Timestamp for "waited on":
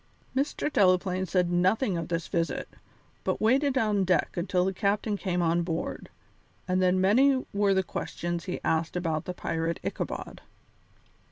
3.39-4.03